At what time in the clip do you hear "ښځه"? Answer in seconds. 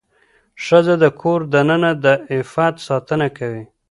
0.65-0.95